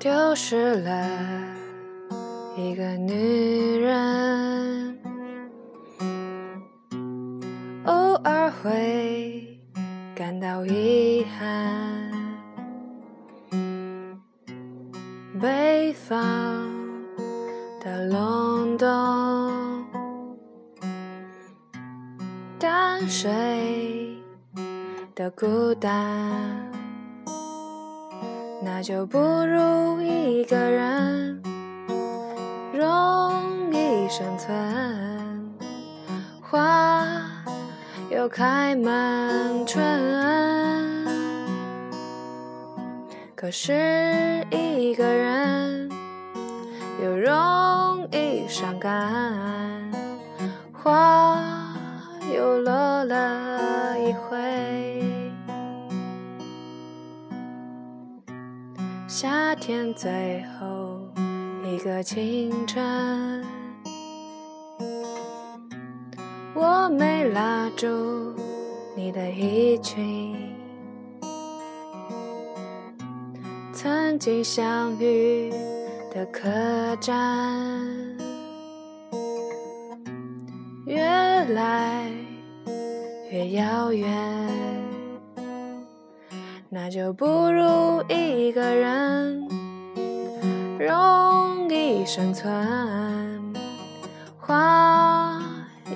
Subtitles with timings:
[0.00, 1.06] 丢失了
[2.56, 4.98] 一个女人，
[7.84, 9.60] 偶尔会
[10.14, 12.10] 感到遗憾。
[15.38, 16.18] 北方
[17.84, 19.84] 的隆冬，
[22.58, 24.16] 淡水
[25.14, 26.79] 的孤单。
[28.62, 31.42] 那就不如一个人
[32.74, 35.54] 容易生存，
[36.42, 37.06] 花
[38.10, 39.82] 又开满春。
[43.34, 45.90] 可是一个人
[47.02, 49.90] 又容易伤感，
[50.72, 51.42] 花
[52.34, 54.89] 又落了一回。
[59.22, 60.98] 夏天最后
[61.62, 63.44] 一个清晨，
[66.54, 67.86] 我没拉住
[68.96, 70.34] 你的衣裙。
[73.74, 75.52] 曾经相遇
[76.10, 76.48] 的客
[76.98, 78.16] 栈，
[80.86, 82.10] 越来
[83.30, 84.08] 越遥远。
[86.72, 89.48] 那就不如一个人
[90.78, 93.52] 容易生存，
[94.38, 95.42] 花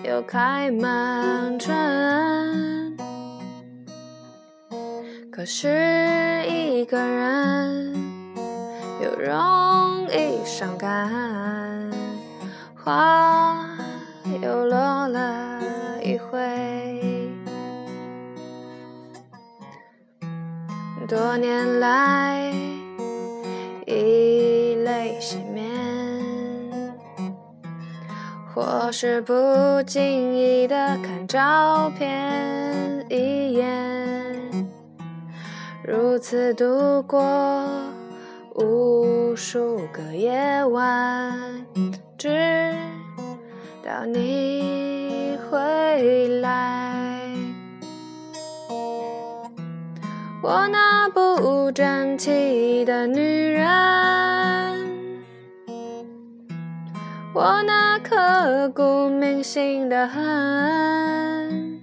[0.03, 2.97] 又开满春。
[5.31, 7.95] 可是一个人
[9.01, 11.89] 又容易伤感，
[12.75, 13.65] 花
[14.43, 15.61] 又落了
[16.03, 17.14] 一回。
[21.07, 22.51] 多年来，
[23.87, 25.69] 以泪洗面，
[28.55, 29.35] 或是不
[29.87, 34.67] 经意的看照片一眼，
[35.83, 37.69] 如此度过
[38.55, 41.67] 无数个夜晚，
[42.17, 42.73] 直
[43.85, 45.59] 到你回
[46.29, 46.34] 来。
[50.47, 53.19] 我那不争气的女
[53.49, 53.65] 人，
[57.33, 61.81] 我那刻骨铭心的恨，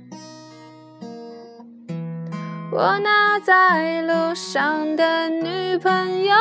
[2.71, 6.35] 我那在路上的女朋友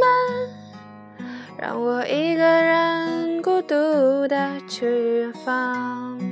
[0.00, 1.24] 们，
[1.56, 6.29] 让我一个人孤独的去远方。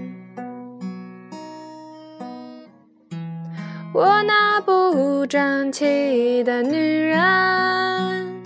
[3.95, 8.43] 我那不争气的女人，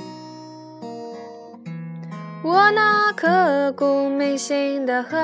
[2.42, 5.19] 我那刻骨铭心的恨，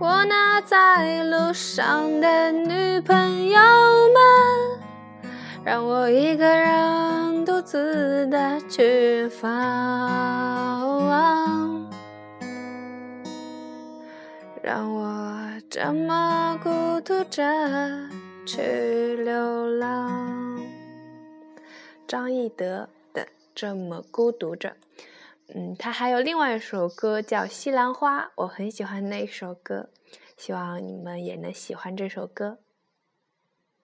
[0.00, 4.18] 我那在路上的女朋友们，
[5.62, 10.40] 让我一个人独自的去放。
[14.62, 15.02] 让我
[15.68, 17.42] 这么孤独着
[18.46, 20.60] 去流浪。
[22.06, 23.22] 张翼德的
[23.54, 24.70] 《这么孤独着》，
[25.54, 29.90] 嗯，他还有另外一首歌叫《西兰花》，我很喜欢那首歌，
[30.36, 32.58] 希望你们也能喜欢这首歌。